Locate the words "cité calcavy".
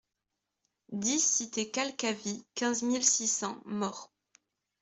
1.23-2.43